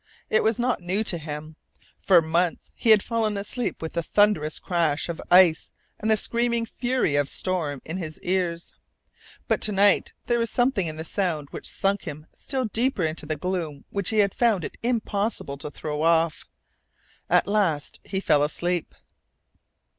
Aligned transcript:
It 0.31 0.41
was 0.41 0.57
not 0.57 0.81
new 0.81 1.03
to 1.03 1.19
him. 1.19 1.57
For 2.01 2.23
months 2.23 2.71
he 2.73 2.89
had 2.89 3.03
fallen 3.03 3.37
asleep 3.37 3.83
with 3.83 3.93
the 3.93 4.01
thunderous 4.01 4.57
crash 4.57 5.07
of 5.09 5.21
ice 5.29 5.69
and 5.99 6.09
the 6.09 6.17
screaming 6.17 6.65
fury 6.65 7.15
of 7.15 7.29
storm 7.29 7.83
in 7.85 7.97
his 7.97 8.19
ears. 8.23 8.73
But 9.47 9.61
to 9.61 9.71
night 9.71 10.13
there 10.25 10.39
was 10.39 10.49
something 10.49 10.87
in 10.87 10.95
the 10.95 11.05
sound 11.05 11.49
which 11.51 11.69
sunk 11.69 12.05
him 12.05 12.25
still 12.35 12.65
deeper 12.65 13.03
into 13.03 13.27
the 13.27 13.35
gloom 13.35 13.85
which 13.91 14.09
he 14.09 14.17
had 14.17 14.33
found 14.33 14.63
it 14.63 14.75
impossible 14.81 15.59
to 15.59 15.69
throw 15.69 16.01
off. 16.01 16.45
At 17.29 17.45
last 17.45 17.99
he 18.03 18.19
fell 18.19 18.41
asleep. 18.41 18.95